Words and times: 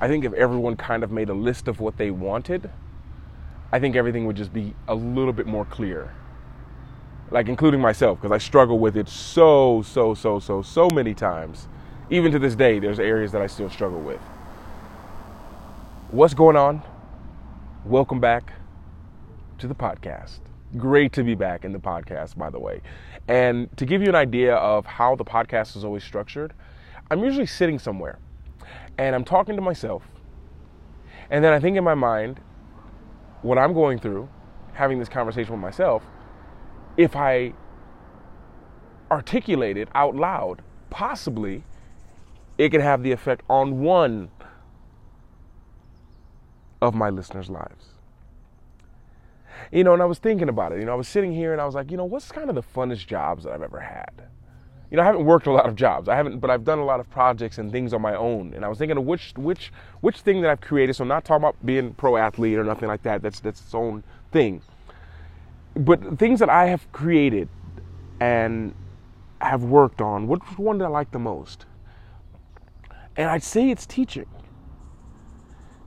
I 0.00 0.06
think 0.06 0.24
if 0.24 0.32
everyone 0.34 0.76
kind 0.76 1.02
of 1.02 1.10
made 1.10 1.28
a 1.28 1.34
list 1.34 1.66
of 1.66 1.80
what 1.80 1.96
they 1.96 2.12
wanted, 2.12 2.70
I 3.72 3.80
think 3.80 3.96
everything 3.96 4.26
would 4.26 4.36
just 4.36 4.52
be 4.52 4.72
a 4.86 4.94
little 4.94 5.32
bit 5.32 5.46
more 5.46 5.64
clear. 5.64 6.14
Like, 7.32 7.48
including 7.48 7.80
myself, 7.80 8.20
because 8.20 8.30
I 8.30 8.38
struggle 8.38 8.78
with 8.78 8.96
it 8.96 9.08
so, 9.08 9.82
so, 9.82 10.14
so, 10.14 10.38
so, 10.38 10.62
so 10.62 10.88
many 10.94 11.14
times. 11.14 11.66
Even 12.10 12.30
to 12.30 12.38
this 12.38 12.54
day, 12.54 12.78
there's 12.78 13.00
areas 13.00 13.32
that 13.32 13.42
I 13.42 13.48
still 13.48 13.68
struggle 13.68 14.00
with. 14.00 14.20
What's 16.12 16.32
going 16.32 16.56
on? 16.56 16.80
Welcome 17.84 18.20
back 18.20 18.52
to 19.58 19.66
the 19.66 19.74
podcast. 19.74 20.38
Great 20.76 21.12
to 21.14 21.24
be 21.24 21.34
back 21.34 21.64
in 21.64 21.72
the 21.72 21.80
podcast, 21.80 22.38
by 22.38 22.50
the 22.50 22.60
way. 22.60 22.82
And 23.26 23.76
to 23.76 23.84
give 23.84 24.00
you 24.00 24.08
an 24.08 24.14
idea 24.14 24.54
of 24.54 24.86
how 24.86 25.16
the 25.16 25.24
podcast 25.24 25.76
is 25.76 25.84
always 25.84 26.04
structured, 26.04 26.54
I'm 27.10 27.24
usually 27.24 27.46
sitting 27.46 27.80
somewhere 27.80 28.20
and 28.96 29.14
I'm 29.14 29.24
talking 29.24 29.56
to 29.56 29.62
myself. 29.62 30.02
And 31.30 31.44
then 31.44 31.52
I 31.52 31.60
think 31.60 31.76
in 31.76 31.84
my 31.84 31.94
mind, 31.94 32.40
what 33.42 33.58
I'm 33.58 33.72
going 33.72 33.98
through, 33.98 34.28
having 34.72 34.98
this 34.98 35.08
conversation 35.08 35.52
with 35.52 35.60
myself, 35.60 36.02
if 36.96 37.14
I 37.14 37.52
articulate 39.10 39.76
it 39.76 39.88
out 39.94 40.16
loud, 40.16 40.62
possibly 40.90 41.64
it 42.56 42.70
could 42.70 42.80
have 42.80 43.02
the 43.02 43.12
effect 43.12 43.42
on 43.48 43.80
one 43.80 44.30
of 46.80 46.94
my 46.94 47.10
listeners' 47.10 47.48
lives. 47.48 47.86
You 49.70 49.84
know, 49.84 49.92
and 49.92 50.02
I 50.02 50.06
was 50.06 50.18
thinking 50.18 50.48
about 50.48 50.72
it. 50.72 50.78
You 50.78 50.86
know, 50.86 50.92
I 50.92 50.96
was 50.96 51.08
sitting 51.08 51.32
here 51.32 51.52
and 51.52 51.60
I 51.60 51.66
was 51.66 51.74
like, 51.74 51.90
you 51.90 51.96
know, 51.96 52.04
what's 52.04 52.30
kind 52.32 52.48
of 52.48 52.54
the 52.54 52.62
funnest 52.62 53.06
jobs 53.06 53.44
that 53.44 53.52
I've 53.52 53.62
ever 53.62 53.80
had? 53.80 54.28
You 54.90 54.96
know, 54.96 55.02
I 55.02 55.06
haven't 55.06 55.26
worked 55.26 55.46
a 55.46 55.52
lot 55.52 55.66
of 55.66 55.76
jobs. 55.76 56.08
I 56.08 56.16
haven't, 56.16 56.38
but 56.38 56.50
I've 56.50 56.64
done 56.64 56.78
a 56.78 56.84
lot 56.84 56.98
of 56.98 57.10
projects 57.10 57.58
and 57.58 57.70
things 57.70 57.92
on 57.92 58.00
my 58.00 58.14
own. 58.14 58.54
And 58.54 58.64
I 58.64 58.68
was 58.68 58.78
thinking 58.78 58.96
of 58.96 59.04
which 59.04 59.34
which 59.36 59.70
which 60.00 60.20
thing 60.20 60.40
that 60.42 60.50
I've 60.50 60.62
created. 60.62 60.96
So 60.96 61.02
I'm 61.02 61.08
not 61.08 61.24
talking 61.24 61.42
about 61.42 61.56
being 61.64 61.92
pro 61.94 62.16
athlete 62.16 62.56
or 62.56 62.64
nothing 62.64 62.88
like 62.88 63.02
that. 63.02 63.20
That's 63.22 63.40
that's 63.40 63.60
its 63.60 63.74
own 63.74 64.02
thing. 64.32 64.62
But 65.74 66.18
things 66.18 66.40
that 66.40 66.48
I 66.48 66.66
have 66.66 66.90
created 66.92 67.48
and 68.20 68.74
have 69.40 69.62
worked 69.62 70.00
on, 70.00 70.26
which 70.26 70.42
one 70.56 70.78
did 70.78 70.84
I 70.84 70.88
like 70.88 71.10
the 71.10 71.18
most? 71.18 71.66
And 73.16 73.28
I'd 73.28 73.42
say 73.42 73.70
it's 73.70 73.84
teaching 73.84 74.26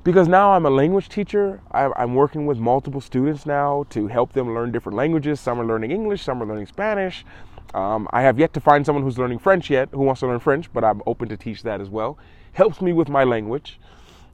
because 0.04 0.28
now 0.28 0.52
I'm 0.52 0.66
a 0.66 0.70
language 0.70 1.10
teacher. 1.10 1.62
I'm 1.72 2.16
working 2.16 2.46
with 2.46 2.58
multiple 2.58 3.02
students 3.02 3.46
now 3.46 3.86
to 3.90 4.08
help 4.08 4.34
them 4.34 4.54
learn 4.54 4.72
different 4.72 4.96
languages. 4.96 5.40
Some 5.40 5.60
are 5.60 5.66
learning 5.66 5.92
English, 5.92 6.24
some 6.24 6.42
are 6.42 6.46
learning 6.46 6.68
Spanish. 6.68 7.26
Um, 7.74 8.08
I 8.12 8.22
have 8.22 8.38
yet 8.38 8.54
to 8.54 8.60
find 8.60 8.86
someone 8.86 9.04
who's 9.04 9.18
learning 9.18 9.40
French 9.40 9.70
yet, 9.70 9.90
who 9.92 10.02
wants 10.02 10.20
to 10.22 10.28
learn 10.28 10.40
French, 10.40 10.72
but 10.74 10.84
I'm 10.84 11.02
open 11.06 11.30
to 11.30 11.38
teach 11.38 11.64
that 11.64 11.80
as 11.80 11.90
well. 11.90 12.18
Helps 12.54 12.82
me 12.82 12.92
with 12.92 13.08
my 13.08 13.24
language 13.24 13.80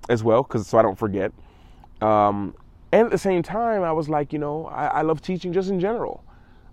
as 0.10 0.24
well, 0.24 0.44
because 0.44 0.68
so 0.68 0.78
I 0.78 0.82
don't 0.82 0.98
forget. 0.98 1.32
Um, 2.02 2.56
and 2.92 3.06
at 3.06 3.12
the 3.12 3.18
same 3.18 3.44
time, 3.44 3.84
I 3.84 3.92
was 3.92 4.10
like, 4.10 4.34
you 4.34 4.40
know, 4.40 4.66
I, 4.68 4.88
I 4.88 5.02
love 5.02 5.22
teaching 5.22 5.54
just 5.54 5.70
in 5.70 5.80
general. 5.80 6.24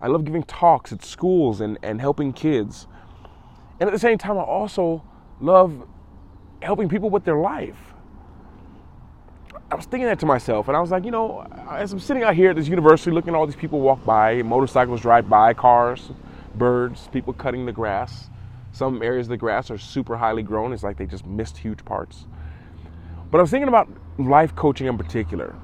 I 0.00 0.06
love 0.08 0.24
giving 0.24 0.42
talks 0.44 0.92
at 0.92 1.04
schools 1.04 1.60
and, 1.60 1.78
and 1.82 2.00
helping 2.00 2.32
kids. 2.32 2.86
And 3.80 3.88
at 3.88 3.92
the 3.92 3.98
same 3.98 4.18
time, 4.18 4.38
I 4.38 4.42
also 4.42 5.02
love 5.40 5.86
helping 6.62 6.88
people 6.88 7.10
with 7.10 7.24
their 7.24 7.38
life. 7.38 7.76
I 9.70 9.74
was 9.74 9.86
thinking 9.86 10.06
that 10.06 10.20
to 10.20 10.26
myself, 10.26 10.68
and 10.68 10.76
I 10.76 10.80
was 10.80 10.90
like, 10.90 11.04
you 11.04 11.10
know, 11.10 11.46
as 11.70 11.92
I'm 11.92 11.98
sitting 11.98 12.22
out 12.22 12.34
here 12.34 12.50
at 12.50 12.56
this 12.56 12.68
university 12.68 13.10
looking 13.10 13.34
at 13.34 13.36
all 13.36 13.46
these 13.46 13.56
people 13.56 13.80
walk 13.80 14.04
by, 14.04 14.42
motorcycles 14.42 15.00
drive 15.00 15.28
by, 15.28 15.52
cars, 15.52 16.10
birds, 16.58 17.08
people 17.12 17.32
cutting 17.32 17.66
the 17.66 17.72
grass. 17.72 18.30
Some 18.72 19.02
areas 19.02 19.26
of 19.26 19.30
the 19.30 19.36
grass 19.36 19.70
are 19.70 19.78
super 19.78 20.16
highly 20.16 20.42
grown. 20.42 20.72
It's 20.72 20.82
like 20.82 20.96
they 20.96 21.06
just 21.06 21.26
missed 21.26 21.58
huge 21.58 21.84
parts. 21.84 22.26
But 23.30 23.38
I 23.38 23.40
was 23.42 23.50
thinking 23.50 23.68
about 23.68 23.88
life 24.18 24.54
coaching 24.54 24.86
in 24.86 24.96
particular 24.98 25.54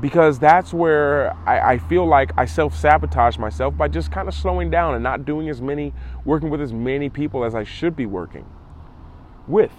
because 0.00 0.38
that's 0.38 0.72
where 0.72 1.32
I, 1.46 1.74
I 1.74 1.78
feel 1.78 2.06
like 2.06 2.32
I 2.36 2.44
self 2.44 2.76
sabotage 2.76 3.38
myself 3.38 3.76
by 3.76 3.88
just 3.88 4.10
kind 4.10 4.28
of 4.28 4.34
slowing 4.34 4.70
down 4.70 4.94
and 4.94 5.02
not 5.02 5.24
doing 5.24 5.48
as 5.48 5.60
many, 5.60 5.92
working 6.24 6.50
with 6.50 6.60
as 6.60 6.72
many 6.72 7.08
people 7.08 7.44
as 7.44 7.54
I 7.54 7.64
should 7.64 7.96
be 7.96 8.06
working 8.06 8.46
with. 9.46 9.72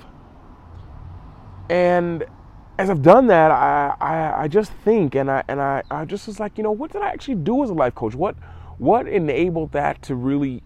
And 1.69 2.25
as 2.77 2.89
I've 2.89 3.01
done 3.01 3.27
that, 3.27 3.51
I, 3.51 3.95
I, 3.99 4.43
I, 4.43 4.47
just 4.47 4.71
think 4.83 5.15
and 5.15 5.29
I 5.31 5.43
and 5.47 5.61
I, 5.61 5.83
I 5.89 6.05
just 6.05 6.27
was 6.27 6.39
like, 6.39 6.57
you 6.57 6.63
know, 6.63 6.71
what 6.71 6.91
did 6.91 7.01
I 7.01 7.09
actually 7.09 7.35
do 7.35 7.63
as 7.63 7.69
a 7.69 7.73
life 7.73 7.95
coach? 7.95 8.15
What 8.15 8.35
what 8.77 9.07
enabled 9.07 9.71
that 9.71 10.01
to 10.03 10.15
really 10.15 10.63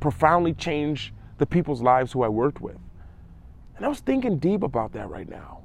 profoundly 0.00 0.52
change 0.52 1.12
the 1.38 1.46
people's 1.46 1.82
lives 1.82 2.12
who 2.12 2.22
I 2.22 2.28
worked 2.28 2.60
with? 2.60 2.78
And 3.76 3.84
I 3.84 3.88
was 3.88 4.00
thinking 4.00 4.38
deep 4.38 4.62
about 4.62 4.92
that 4.92 5.08
right 5.08 5.28
now. 5.28 5.62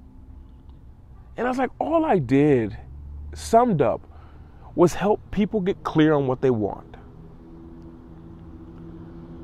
And 1.38 1.48
I 1.48 1.50
was 1.50 1.58
like, 1.58 1.72
all 1.80 2.06
I 2.06 2.20
did, 2.20 2.78
summed 3.34 3.82
up, 3.82 4.02
was 4.76 4.94
help 4.94 5.20
people 5.32 5.62
get 5.62 5.84
clear 5.84 6.14
on 6.14 6.28
what 6.28 6.42
they 6.42 6.50
want. 6.50 6.98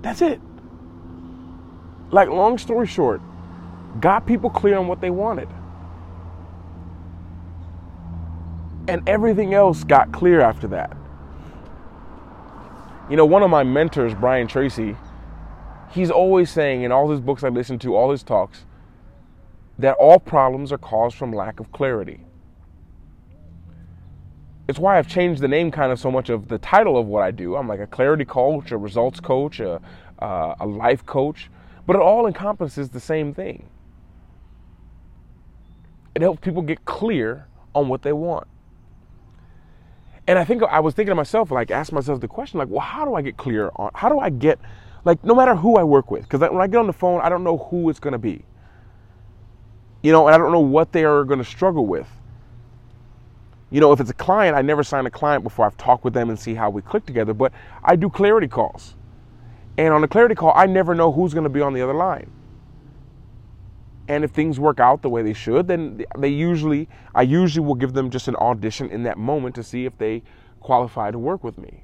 That's 0.01 0.21
it. 0.21 0.39
Like, 2.11 2.29
long 2.29 2.57
story 2.57 2.87
short, 2.87 3.21
got 3.99 4.25
people 4.25 4.49
clear 4.49 4.77
on 4.77 4.87
what 4.87 5.01
they 5.01 5.09
wanted. 5.09 5.49
And 8.87 9.07
everything 9.07 9.53
else 9.53 9.83
got 9.83 10.13
clear 10.13 10.39
after 10.39 10.67
that. 10.69 10.95
You 13.09 13.15
know, 13.15 13.25
one 13.25 13.41
of 13.41 13.49
my 13.49 13.63
mentors, 13.63 14.13
Brian 14.13 14.47
Tracy, 14.47 14.97
he's 15.91 16.11
always 16.11 16.49
saying 16.49 16.81
in 16.81 16.91
all 16.91 17.09
his 17.09 17.21
books 17.21 17.41
I 17.41 17.47
listen 17.47 17.79
to, 17.79 17.95
all 17.95 18.11
his 18.11 18.21
talks, 18.21 18.65
that 19.79 19.95
all 19.95 20.19
problems 20.19 20.73
are 20.73 20.77
caused 20.77 21.15
from 21.15 21.31
lack 21.31 21.61
of 21.61 21.71
clarity. 21.71 22.19
It's 24.67 24.77
why 24.77 24.97
I've 24.97 25.07
changed 25.07 25.41
the 25.41 25.47
name 25.47 25.71
kind 25.71 25.93
of 25.93 25.99
so 25.99 26.11
much 26.11 26.27
of 26.29 26.49
the 26.49 26.57
title 26.57 26.97
of 26.97 27.05
what 27.05 27.23
I 27.23 27.31
do. 27.31 27.55
I'm 27.55 27.69
like 27.69 27.79
a 27.79 27.87
clarity 27.87 28.25
coach, 28.25 28.71
a 28.71 28.77
results 28.77 29.21
coach, 29.21 29.61
a, 29.61 29.79
uh, 30.19 30.55
a 30.59 30.67
life 30.67 31.05
coach, 31.05 31.49
but 31.85 31.95
it 31.95 32.01
all 32.01 32.27
encompasses 32.27 32.89
the 32.89 32.99
same 32.99 33.33
thing. 33.33 33.69
It 36.13 36.21
helps 36.21 36.41
people 36.41 36.61
get 36.61 36.83
clear 36.83 37.47
on 37.73 37.87
what 37.87 38.01
they 38.01 38.11
want. 38.11 38.47
And 40.27 40.37
I 40.37 40.43
think 40.43 40.61
I 40.63 40.81
was 40.81 40.93
thinking 40.93 41.11
to 41.11 41.15
myself, 41.15 41.51
like, 41.51 41.71
ask 41.71 41.93
myself 41.93 42.19
the 42.19 42.27
question, 42.27 42.59
like, 42.59 42.67
well, 42.69 42.81
how 42.81 43.05
do 43.05 43.15
I 43.15 43.21
get 43.21 43.37
clear 43.37 43.71
on, 43.77 43.91
how 43.95 44.09
do 44.09 44.19
I 44.19 44.29
get, 44.29 44.59
like, 45.05 45.23
no 45.23 45.33
matter 45.33 45.55
who 45.55 45.77
I 45.77 45.83
work 45.83 46.11
with, 46.11 46.23
because 46.23 46.41
when 46.41 46.61
I 46.61 46.67
get 46.67 46.77
on 46.77 46.87
the 46.87 46.93
phone, 46.93 47.21
I 47.21 47.29
don't 47.29 47.45
know 47.45 47.57
who 47.57 47.89
it's 47.89 47.99
going 47.99 48.11
to 48.11 48.19
be. 48.19 48.43
You 50.03 50.11
know, 50.11 50.27
and 50.27 50.35
I 50.35 50.37
don't 50.37 50.51
know 50.51 50.59
what 50.59 50.91
they 50.91 51.05
are 51.05 51.23
going 51.23 51.39
to 51.39 51.45
struggle 51.45 51.85
with. 51.85 52.07
You 53.69 53.79
know, 53.79 53.91
if 53.93 53.99
it's 53.99 54.09
a 54.09 54.13
client, 54.13 54.55
I 54.55 54.61
never 54.61 54.83
sign 54.83 55.05
a 55.05 55.09
client 55.09 55.43
before 55.43 55.65
I've 55.65 55.77
talked 55.77 56.03
with 56.03 56.13
them 56.13 56.29
and 56.29 56.37
see 56.37 56.53
how 56.53 56.69
we 56.69 56.81
click 56.81 57.05
together, 57.05 57.33
but 57.33 57.53
I 57.83 57.95
do 57.95 58.09
clarity 58.09 58.47
calls. 58.47 58.95
And 59.77 59.93
on 59.93 60.03
a 60.03 60.07
clarity 60.07 60.35
call, 60.35 60.53
I 60.55 60.65
never 60.65 60.93
know 60.93 61.11
who's 61.11 61.33
going 61.33 61.43
to 61.43 61.49
be 61.49 61.61
on 61.61 61.73
the 61.73 61.81
other 61.81 61.93
line. 61.93 62.31
And 64.07 64.23
if 64.23 64.31
things 64.31 64.59
work 64.59 64.79
out 64.79 65.01
the 65.01 65.09
way 65.09 65.21
they 65.21 65.33
should, 65.33 65.67
then 65.67 66.05
they 66.17 66.29
usually, 66.29 66.87
I 67.13 67.23
usually 67.23 67.65
will 67.65 67.75
give 67.75 67.93
them 67.93 68.09
just 68.09 68.27
an 68.27 68.35
audition 68.37 68.89
in 68.89 69.03
that 69.03 69.17
moment 69.17 69.55
to 69.55 69.63
see 69.63 69.85
if 69.85 69.97
they 69.97 70.23
qualify 70.61 71.11
to 71.11 71.19
work 71.19 71.43
with 71.43 71.57
me. 71.57 71.83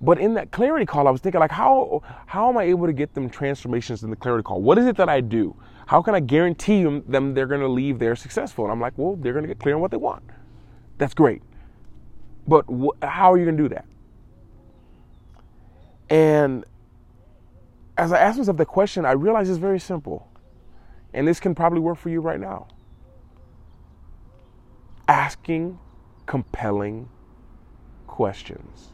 But 0.00 0.18
in 0.18 0.34
that 0.34 0.50
clarity 0.50 0.84
call, 0.84 1.06
I 1.06 1.12
was 1.12 1.20
thinking 1.20 1.40
like, 1.40 1.52
how 1.52 2.02
how 2.26 2.48
am 2.48 2.58
I 2.58 2.64
able 2.64 2.86
to 2.86 2.92
get 2.92 3.14
them 3.14 3.30
transformations 3.30 4.02
in 4.02 4.10
the 4.10 4.16
clarity 4.16 4.42
call? 4.42 4.60
What 4.60 4.76
is 4.76 4.86
it 4.86 4.96
that 4.96 5.08
I 5.08 5.20
do? 5.20 5.56
How 5.86 6.02
can 6.02 6.14
I 6.14 6.20
guarantee 6.20 6.82
them, 6.82 7.34
they're 7.34 7.46
going 7.46 7.60
to 7.60 7.68
leave 7.68 8.00
there 8.00 8.16
successful? 8.16 8.64
And 8.64 8.72
I'm 8.72 8.80
like, 8.80 8.94
well, 8.96 9.14
they're 9.16 9.32
going 9.32 9.44
to 9.44 9.48
get 9.48 9.60
clear 9.60 9.76
on 9.76 9.80
what 9.80 9.92
they 9.92 9.96
want. 9.96 10.24
That's 10.98 11.14
great. 11.14 11.42
But 12.48 12.64
wh- 12.68 13.04
how 13.06 13.32
are 13.32 13.38
you 13.38 13.44
going 13.44 13.56
to 13.56 13.62
do 13.62 13.68
that? 13.68 13.84
And 16.10 16.64
as 18.02 18.10
I 18.12 18.18
ask 18.18 18.36
myself 18.36 18.56
the 18.56 18.66
question, 18.66 19.04
I 19.04 19.12
realize 19.12 19.48
it's 19.48 19.58
very 19.58 19.78
simple. 19.78 20.28
And 21.14 21.28
this 21.28 21.38
can 21.38 21.54
probably 21.54 21.78
work 21.78 21.98
for 21.98 22.08
you 22.08 22.20
right 22.20 22.40
now. 22.40 22.66
Asking 25.06 25.78
compelling 26.26 27.08
questions. 28.08 28.88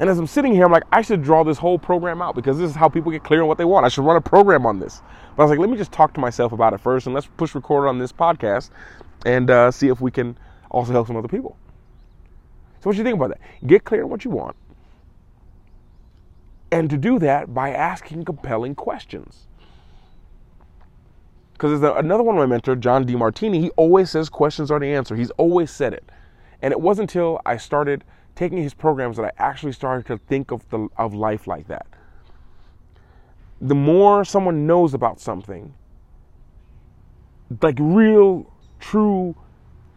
And 0.00 0.10
as 0.10 0.18
I'm 0.18 0.26
sitting 0.26 0.52
here, 0.52 0.64
I'm 0.64 0.72
like, 0.72 0.82
I 0.90 1.02
should 1.02 1.22
draw 1.22 1.44
this 1.44 1.58
whole 1.58 1.78
program 1.78 2.20
out 2.20 2.34
because 2.34 2.58
this 2.58 2.68
is 2.68 2.74
how 2.74 2.88
people 2.88 3.12
get 3.12 3.22
clear 3.22 3.42
on 3.42 3.48
what 3.48 3.58
they 3.58 3.64
want. 3.64 3.86
I 3.86 3.88
should 3.88 4.04
run 4.04 4.16
a 4.16 4.20
program 4.20 4.66
on 4.66 4.80
this. 4.80 5.02
But 5.36 5.42
I 5.42 5.44
was 5.44 5.50
like, 5.50 5.60
let 5.60 5.70
me 5.70 5.76
just 5.76 5.92
talk 5.92 6.14
to 6.14 6.20
myself 6.20 6.50
about 6.50 6.72
it 6.72 6.80
first 6.80 7.06
and 7.06 7.14
let's 7.14 7.28
push 7.36 7.54
record 7.54 7.86
on 7.86 7.98
this 7.98 8.10
podcast 8.10 8.70
and 9.24 9.50
uh, 9.50 9.70
see 9.70 9.86
if 9.86 10.00
we 10.00 10.10
can 10.10 10.36
also 10.68 10.90
help 10.90 11.06
some 11.06 11.16
other 11.16 11.28
people. 11.28 11.56
So, 12.80 12.90
what 12.90 12.96
you 12.96 13.04
think 13.04 13.14
about 13.14 13.28
that? 13.28 13.40
Get 13.66 13.84
clear 13.84 14.04
on 14.04 14.10
what 14.10 14.24
you 14.24 14.30
want 14.32 14.56
and 16.72 16.90
to 16.90 16.98
do 16.98 17.18
that 17.20 17.54
by 17.54 17.70
asking 17.70 18.24
compelling 18.24 18.74
questions. 18.74 19.48
Because 21.52 21.80
there's 21.80 21.96
another 21.98 22.22
one 22.24 22.36
of 22.36 22.40
my 22.40 22.46
mentor, 22.46 22.76
John 22.76 23.06
Demartini, 23.06 23.60
he 23.60 23.70
always 23.70 24.10
says 24.10 24.28
questions 24.28 24.70
are 24.70 24.80
the 24.80 24.88
answer. 24.94 25.16
He's 25.16 25.30
always 25.32 25.70
said 25.70 25.94
it. 25.94 26.10
And 26.62 26.72
it 26.72 26.80
wasn't 26.80 27.10
until 27.10 27.40
I 27.46 27.58
started 27.58 28.04
taking 28.36 28.58
his 28.58 28.74
programs 28.74 29.16
that 29.18 29.24
I 29.26 29.32
actually 29.38 29.72
started 29.72 30.06
to 30.08 30.18
think 30.28 30.52
of, 30.52 30.68
the, 30.70 30.88
of 30.98 31.14
life 31.14 31.46
like 31.46 31.68
that. 31.68 31.86
the 33.60 33.74
more 33.74 34.24
someone 34.24 34.66
knows 34.66 34.94
about 34.94 35.20
something, 35.20 35.74
like 37.62 37.76
real, 37.80 38.52
true 38.80 39.36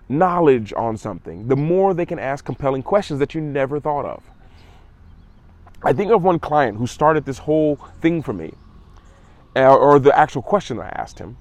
knowledge 0.09 0.73
on 0.77 0.97
something, 0.97 1.47
the 1.47 1.55
more 1.57 1.93
they 1.93 2.05
can 2.05 2.19
ask 2.19 2.45
compelling 2.45 2.83
questions 2.83 3.19
that 3.19 3.35
you 3.35 3.41
never 3.41 3.79
thought 3.79 4.05
of. 4.05 4.23
I 5.85 5.91
think 5.93 6.11
of 6.11 6.23
one 6.23 6.39
client 6.39 6.77
who 6.77 6.87
started 6.87 7.25
this 7.25 7.37
whole 7.37 7.75
thing 7.99 8.21
for 8.21 8.33
me, 8.33 8.53
uh, 9.55 9.75
or 9.75 9.99
the 9.99 10.17
actual 10.17 10.41
question 10.41 10.79
I 10.79 10.89
asked 10.89 11.19
him, 11.19 11.37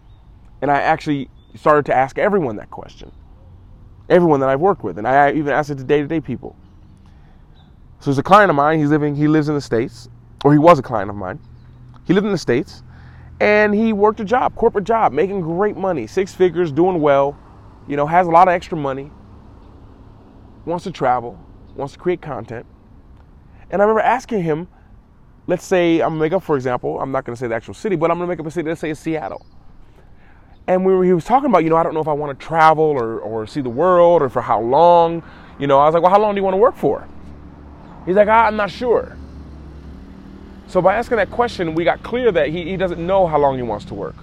and 0.60 0.70
I 0.70 0.80
actually 0.80 1.30
started 1.54 1.86
to 1.86 1.94
ask 1.94 2.18
everyone 2.18 2.56
that 2.56 2.70
question, 2.70 3.12
everyone 4.08 4.40
that 4.40 4.48
I've 4.48 4.60
worked 4.60 4.82
with, 4.82 4.98
and 4.98 5.06
I 5.06 5.32
even 5.32 5.52
asked 5.52 5.70
it 5.70 5.78
to 5.78 5.84
day-to-day 5.84 6.20
people. 6.20 6.56
So 8.00 8.06
there's 8.06 8.18
a 8.18 8.22
client 8.22 8.50
of 8.50 8.56
mine. 8.56 8.80
He's 8.80 8.90
living. 8.90 9.14
He 9.14 9.28
lives 9.28 9.48
in 9.48 9.54
the 9.54 9.60
states, 9.60 10.08
or 10.44 10.52
he 10.52 10.58
was 10.58 10.78
a 10.78 10.82
client 10.82 11.08
of 11.08 11.14
mine. 11.14 11.38
He 12.04 12.12
lived 12.12 12.26
in 12.26 12.32
the 12.32 12.38
states, 12.38 12.82
and 13.38 13.72
he 13.72 13.92
worked 13.92 14.18
a 14.18 14.24
job, 14.24 14.56
corporate 14.56 14.84
job, 14.84 15.12
making 15.12 15.40
great 15.42 15.76
money, 15.76 16.08
six 16.08 16.34
figures, 16.34 16.72
doing 16.72 17.00
well. 17.00 17.38
You 17.86 17.96
know, 17.96 18.06
has 18.06 18.26
a 18.26 18.30
lot 18.30 18.48
of 18.48 18.54
extra 18.54 18.76
money. 18.76 19.12
Wants 20.64 20.82
to 20.84 20.90
travel, 20.90 21.38
wants 21.76 21.92
to 21.94 21.98
create 22.00 22.20
content. 22.20 22.66
And 23.72 23.80
I 23.80 23.86
remember 23.86 24.02
asking 24.02 24.42
him, 24.42 24.68
let's 25.46 25.64
say 25.64 26.00
I'm 26.00 26.10
gonna 26.10 26.20
make 26.20 26.32
up, 26.32 26.42
for 26.42 26.56
example, 26.56 27.00
I'm 27.00 27.10
not 27.10 27.24
gonna 27.24 27.36
say 27.36 27.48
the 27.48 27.54
actual 27.54 27.74
city, 27.74 27.96
but 27.96 28.10
I'm 28.10 28.18
gonna 28.18 28.28
make 28.28 28.38
up 28.38 28.46
a 28.46 28.50
city. 28.50 28.68
Let's 28.68 28.80
say 28.80 28.90
it's 28.90 29.00
Seattle. 29.00 29.44
And 30.68 30.84
we 30.84 30.94
were, 30.94 31.04
he 31.04 31.12
was 31.12 31.24
talking 31.24 31.50
about, 31.50 31.64
you 31.64 31.70
know, 31.70 31.76
I 31.76 31.82
don't 31.82 31.94
know 31.94 32.00
if 32.00 32.08
I 32.08 32.12
want 32.12 32.38
to 32.38 32.46
travel 32.46 32.84
or, 32.84 33.18
or 33.18 33.46
see 33.46 33.60
the 33.62 33.70
world 33.70 34.22
or 34.22 34.28
for 34.28 34.42
how 34.42 34.60
long. 34.60 35.22
You 35.58 35.66
know, 35.66 35.78
I 35.78 35.86
was 35.86 35.94
like, 35.94 36.02
well, 36.02 36.12
how 36.12 36.20
long 36.20 36.34
do 36.34 36.38
you 36.38 36.44
want 36.44 36.54
to 36.54 36.58
work 36.58 36.76
for? 36.76 37.08
He's 38.06 38.14
like, 38.14 38.28
ah, 38.28 38.46
I'm 38.46 38.56
not 38.56 38.70
sure. 38.70 39.16
So 40.68 40.80
by 40.80 40.94
asking 40.94 41.16
that 41.16 41.30
question, 41.30 41.74
we 41.74 41.84
got 41.84 42.02
clear 42.02 42.30
that 42.32 42.48
he, 42.48 42.64
he 42.64 42.76
doesn't 42.76 43.04
know 43.04 43.26
how 43.26 43.38
long 43.38 43.56
he 43.56 43.62
wants 43.62 43.84
to 43.86 43.94
work. 43.94 44.14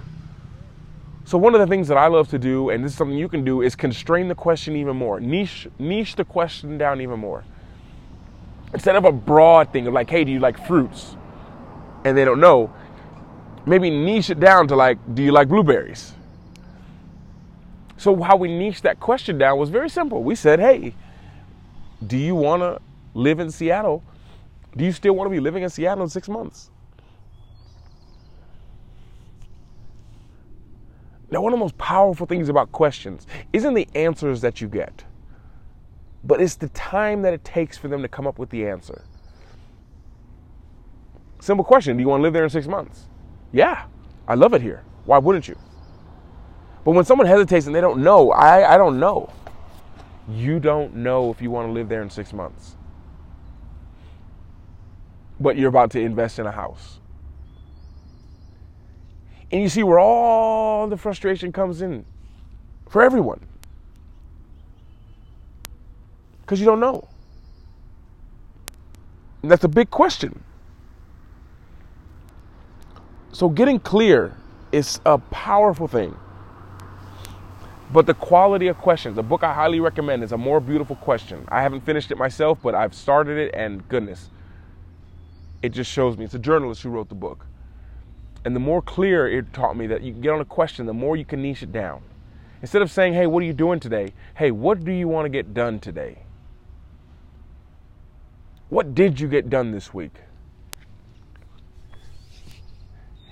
So 1.25 1.37
one 1.37 1.53
of 1.53 1.59
the 1.59 1.67
things 1.67 1.87
that 1.89 1.97
I 1.97 2.07
love 2.07 2.29
to 2.29 2.39
do, 2.39 2.69
and 2.69 2.83
this 2.83 2.93
is 2.93 2.97
something 2.97 3.17
you 3.17 3.29
can 3.29 3.43
do, 3.43 3.61
is 3.61 3.75
constrain 3.75 4.27
the 4.29 4.35
question 4.35 4.75
even 4.75 4.95
more. 4.95 5.19
Niche 5.19 5.67
niche 5.77 6.15
the 6.15 6.25
question 6.25 6.77
down 6.77 7.01
even 7.01 7.19
more. 7.19 7.43
Instead 8.73 8.95
of 8.95 9.05
a 9.05 9.11
broad 9.11 9.73
thing 9.73 9.87
of 9.87 9.93
like, 9.93 10.09
hey, 10.09 10.23
do 10.23 10.31
you 10.31 10.39
like 10.39 10.65
fruits? 10.67 11.15
And 12.05 12.17
they 12.17 12.23
don't 12.23 12.39
know, 12.39 12.73
maybe 13.65 13.89
niche 13.89 14.29
it 14.29 14.39
down 14.39 14.67
to 14.67 14.75
like, 14.75 14.97
do 15.13 15.23
you 15.23 15.31
like 15.31 15.47
blueberries? 15.47 16.13
So 17.97 18.21
how 18.21 18.37
we 18.37 18.47
niche 18.47 18.81
that 18.83 18.99
question 18.99 19.37
down 19.37 19.57
was 19.57 19.69
very 19.69 19.89
simple. 19.89 20.23
We 20.23 20.35
said, 20.35 20.59
hey, 20.59 20.93
do 22.05 22.17
you 22.17 22.35
want 22.35 22.61
to 22.61 22.79
live 23.13 23.39
in 23.39 23.51
Seattle, 23.51 24.03
do 24.77 24.85
you 24.85 24.91
still 24.91 25.13
want 25.13 25.27
to 25.27 25.31
be 25.31 25.39
living 25.39 25.63
in 25.63 25.69
Seattle 25.69 26.03
in 26.03 26.09
six 26.09 26.29
months? 26.29 26.69
Now, 31.31 31.41
one 31.41 31.53
of 31.53 31.59
the 31.59 31.63
most 31.63 31.77
powerful 31.77 32.25
things 32.25 32.49
about 32.49 32.71
questions 32.71 33.27
isn't 33.53 33.73
the 33.73 33.87
answers 33.93 34.41
that 34.41 34.61
you 34.61 34.67
get, 34.67 35.03
but 36.23 36.41
it's 36.41 36.55
the 36.55 36.69
time 36.69 37.21
that 37.21 37.33
it 37.33 37.43
takes 37.43 37.77
for 37.77 37.87
them 37.87 38.01
to 38.01 38.07
come 38.07 38.27
up 38.27 38.39
with 38.39 38.49
the 38.49 38.67
answer. 38.67 39.03
Simple 41.39 41.63
question 41.63 41.97
Do 41.97 42.01
you 42.01 42.09
want 42.09 42.19
to 42.19 42.23
live 42.23 42.33
there 42.33 42.43
in 42.43 42.49
six 42.49 42.67
months? 42.67 43.07
Yeah, 43.51 43.85
I 44.27 44.35
love 44.35 44.53
it 44.53 44.61
here. 44.61 44.83
Why 45.05 45.17
wouldn't 45.17 45.47
you? 45.47 45.57
But 46.85 46.91
when 46.91 47.05
someone 47.05 47.27
hesitates 47.27 47.65
and 47.65 47.75
they 47.75 47.81
don't 47.81 48.03
know, 48.03 48.31
I, 48.31 48.75
I 48.75 48.77
don't 48.77 48.99
know. 48.99 49.31
You 50.29 50.59
don't 50.59 50.95
know 50.95 51.31
if 51.31 51.41
you 51.41 51.49
want 51.51 51.67
to 51.67 51.71
live 51.71 51.89
there 51.89 52.01
in 52.01 52.09
six 52.09 52.33
months 52.33 52.75
but 55.39 55.57
you're 55.57 55.69
about 55.69 55.91
to 55.91 55.99
invest 55.99 56.39
in 56.39 56.45
a 56.45 56.51
house. 56.51 56.99
And 59.51 59.61
you 59.61 59.69
see 59.69 59.83
where 59.83 59.99
all 59.99 60.87
the 60.87 60.97
frustration 60.97 61.51
comes 61.51 61.81
in 61.81 62.05
for 62.89 63.01
everyone. 63.01 63.45
Because 66.49 66.59
you 66.59 66.65
don't 66.65 66.79
know. 66.79 67.07
And 69.43 69.51
that's 69.51 69.63
a 69.65 69.67
big 69.67 69.91
question. 69.91 70.43
So, 73.31 73.49
getting 73.49 73.79
clear 73.79 74.35
is 74.71 74.99
a 75.05 75.19
powerful 75.19 75.87
thing. 75.87 76.17
But 77.93 78.07
the 78.07 78.15
quality 78.15 78.65
of 78.65 78.79
questions, 78.79 79.15
the 79.15 79.21
book 79.21 79.43
I 79.43 79.53
highly 79.53 79.79
recommend 79.79 80.23
is 80.23 80.31
A 80.31 80.39
More 80.39 80.59
Beautiful 80.59 80.95
Question. 80.95 81.45
I 81.49 81.61
haven't 81.61 81.81
finished 81.81 82.09
it 82.09 82.17
myself, 82.17 82.57
but 82.63 82.73
I've 82.73 82.95
started 82.95 83.37
it, 83.37 83.53
and 83.53 83.87
goodness, 83.87 84.31
it 85.61 85.69
just 85.69 85.91
shows 85.91 86.17
me 86.17 86.25
it's 86.25 86.33
a 86.33 86.39
journalist 86.39 86.81
who 86.81 86.89
wrote 86.89 87.09
the 87.09 87.15
book. 87.15 87.45
And 88.43 88.55
the 88.55 88.59
more 88.59 88.81
clear 88.81 89.27
it 89.27 89.53
taught 89.53 89.77
me 89.77 89.85
that 89.85 90.01
you 90.01 90.13
get 90.13 90.31
on 90.31 90.41
a 90.41 90.45
question, 90.45 90.87
the 90.87 90.93
more 90.93 91.15
you 91.15 91.25
can 91.25 91.43
niche 91.43 91.61
it 91.61 91.71
down. 91.71 92.01
Instead 92.63 92.81
of 92.81 92.89
saying, 92.89 93.13
hey, 93.13 93.27
what 93.27 93.43
are 93.43 93.45
you 93.45 93.53
doing 93.53 93.79
today? 93.79 94.13
Hey, 94.33 94.49
what 94.49 94.83
do 94.83 94.91
you 94.91 95.07
want 95.07 95.25
to 95.25 95.29
get 95.29 95.53
done 95.53 95.77
today? 95.77 96.23
What 98.69 98.93
did 98.93 99.19
you 99.19 99.27
get 99.27 99.49
done 99.49 99.71
this 99.71 99.93
week? 99.93 100.13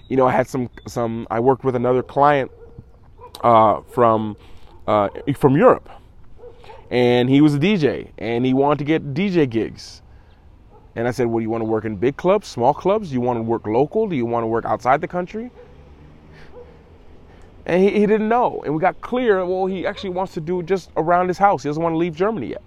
You 0.10 0.18
know, 0.18 0.28
I 0.28 0.32
had 0.32 0.48
some 0.48 0.70
some. 0.88 1.28
I 1.30 1.40
worked 1.40 1.64
with 1.64 1.76
another 1.76 2.02
client 2.02 2.52
uh, 3.44 3.82
from 3.82 4.36
uh, 4.88 5.10
from 5.36 5.56
Europe, 5.56 5.90
and 6.90 7.30
he 7.30 7.42
was 7.42 7.54
a 7.54 7.60
DJ, 7.60 8.10
and 8.18 8.46
he 8.46 8.54
wanted 8.54 8.80
to 8.80 8.86
get 8.86 9.14
DJ 9.14 9.50
gigs. 9.50 10.02
And 10.96 11.08
I 11.08 11.12
said, 11.12 11.28
Well, 11.28 11.38
do 11.38 11.44
you 11.44 11.50
want 11.52 11.62
to 11.62 11.66
work 11.66 11.86
in 11.86 11.96
big 11.98 12.18
clubs, 12.18 12.48
small 12.48 12.74
clubs? 12.74 13.10
Do 13.10 13.14
you 13.14 13.22
want 13.22 13.38
to 13.38 13.44
work 13.44 13.68
local? 13.68 14.08
Do 14.08 14.16
you 14.16 14.26
want 14.26 14.44
to 14.44 14.48
work 14.48 14.66
outside 14.66 15.02
the 15.02 15.08
country? 15.08 15.52
And 17.68 17.84
he, 17.84 17.92
he 17.92 18.08
didn't 18.08 18.30
know. 18.30 18.64
And 18.66 18.74
we 18.74 18.82
got 18.82 19.00
clear, 19.02 19.46
well, 19.46 19.68
he 19.68 19.86
actually 19.86 20.12
wants 20.12 20.34
to 20.34 20.42
do 20.42 20.64
just 20.64 20.90
around 20.98 21.28
his 21.28 21.38
house. 21.38 21.62
He 21.62 21.70
doesn't 21.70 21.84
want 21.84 21.94
to 21.94 21.98
leave 21.98 22.16
Germany 22.16 22.48
yet. 22.48 22.64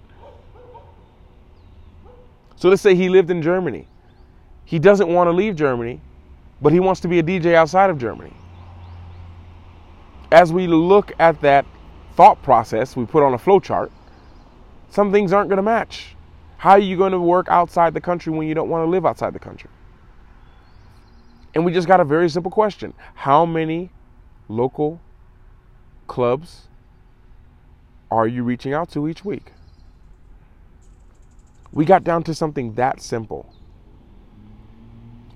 So 2.61 2.69
let's 2.69 2.83
say 2.83 2.93
he 2.93 3.09
lived 3.09 3.31
in 3.31 3.41
Germany. 3.41 3.87
He 4.65 4.77
doesn't 4.77 5.11
want 5.11 5.27
to 5.29 5.31
leave 5.31 5.55
Germany, 5.55 5.99
but 6.61 6.71
he 6.71 6.79
wants 6.79 7.01
to 7.01 7.07
be 7.07 7.17
a 7.17 7.23
DJ 7.23 7.55
outside 7.55 7.89
of 7.89 7.97
Germany. 7.97 8.33
As 10.31 10.53
we 10.53 10.67
look 10.67 11.11
at 11.17 11.41
that 11.41 11.65
thought 12.13 12.39
process, 12.43 12.95
we 12.95 13.07
put 13.07 13.23
on 13.23 13.33
a 13.33 13.37
flow 13.39 13.59
chart, 13.59 13.91
some 14.91 15.11
things 15.11 15.33
aren't 15.33 15.49
going 15.49 15.57
to 15.57 15.63
match. 15.63 16.15
How 16.57 16.73
are 16.73 16.79
you 16.79 16.97
going 16.97 17.13
to 17.13 17.19
work 17.19 17.47
outside 17.49 17.95
the 17.95 18.01
country 18.01 18.31
when 18.31 18.47
you 18.47 18.53
don't 18.53 18.69
want 18.69 18.85
to 18.85 18.91
live 18.91 19.07
outside 19.07 19.33
the 19.33 19.39
country? 19.39 19.71
And 21.55 21.65
we 21.65 21.73
just 21.73 21.87
got 21.87 21.99
a 21.99 22.05
very 22.05 22.29
simple 22.29 22.51
question 22.51 22.93
How 23.15 23.43
many 23.43 23.89
local 24.49 25.01
clubs 26.05 26.67
are 28.11 28.27
you 28.27 28.43
reaching 28.43 28.71
out 28.71 28.91
to 28.91 29.07
each 29.07 29.25
week? 29.25 29.51
We 31.73 31.85
got 31.85 32.03
down 32.03 32.23
to 32.23 32.35
something 32.35 32.73
that 32.75 33.01
simple. 33.01 33.53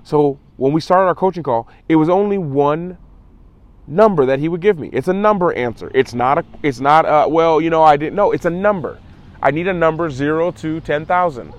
So 0.03 0.39
when 0.57 0.73
we 0.73 0.81
started 0.81 1.07
our 1.07 1.15
coaching 1.15 1.43
call, 1.43 1.67
it 1.89 1.95
was 1.95 2.09
only 2.09 2.37
one 2.37 2.97
number 3.87 4.25
that 4.25 4.39
he 4.39 4.49
would 4.49 4.61
give 4.61 4.77
me. 4.77 4.89
It's 4.91 5.07
a 5.07 5.13
number 5.13 5.53
answer. 5.53 5.91
It's 5.93 6.13
not 6.13 6.37
a 6.37 6.45
it's 6.63 6.79
not 6.79 7.05
a 7.07 7.27
well, 7.27 7.61
you 7.61 7.69
know, 7.69 7.83
I 7.83 7.97
didn't 7.97 8.15
know. 8.15 8.31
It's 8.31 8.45
a 8.45 8.49
number. 8.49 8.99
I 9.41 9.51
need 9.51 9.67
a 9.67 9.73
number 9.73 10.09
0 10.09 10.51
to 10.51 10.79
10,000. 10.79 11.53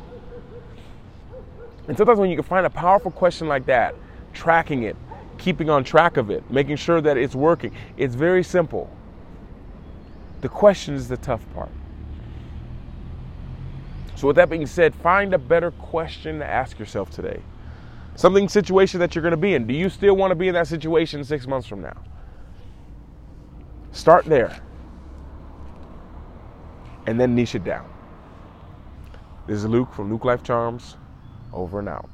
And 1.89 1.97
sometimes 1.97 2.19
when 2.19 2.31
you 2.31 2.37
can 2.37 2.45
find 2.45 2.67
a 2.67 2.71
powerful 2.71 3.11
question 3.11 3.47
like 3.47 3.67
that, 3.67 3.95
tracking 4.33 4.83
it, 4.83 4.97
keeping 5.39 5.71
on 5.71 5.85
track 5.85 6.17
of 6.17 6.31
it, 6.31 6.51
making 6.51 6.77
sure 6.77 7.01
that 7.01 7.17
it's 7.17 7.35
working, 7.35 7.73
it's 7.97 8.15
very 8.15 8.43
simple. 8.43 8.91
The 10.41 10.49
question 10.49 10.95
is 10.95 11.09
the 11.09 11.17
tough 11.17 11.43
part. 11.55 11.71
So, 14.17 14.27
with 14.27 14.37
that 14.37 14.49
being 14.49 14.67
said, 14.67 14.95
find 14.95 15.35
a 15.35 15.39
better 15.39 15.71
question 15.71 16.39
to 16.39 16.47
ask 16.47 16.79
yourself 16.79 17.11
today. 17.11 17.43
Something 18.15 18.49
situation 18.49 18.99
that 19.01 19.15
you're 19.15 19.23
going 19.23 19.33
to 19.33 19.37
be 19.37 19.55
in. 19.55 19.67
Do 19.67 19.75
you 19.75 19.91
still 19.91 20.17
want 20.17 20.31
to 20.31 20.35
be 20.35 20.49
in 20.49 20.55
that 20.55 20.67
situation 20.67 21.23
six 21.23 21.47
months 21.47 21.67
from 21.67 21.83
now? 21.83 22.03
Start 23.93 24.25
there 24.25 24.59
and 27.07 27.21
then 27.21 27.35
niche 27.35 27.55
it 27.55 27.65
down. 27.65 27.89
This 29.47 29.59
is 29.59 29.67
Luke 29.67 29.93
from 29.93 30.11
Luke 30.11 30.25
Life 30.25 30.43
Charms, 30.43 30.97
over 31.53 31.79
and 31.79 31.89
out. 31.89 32.09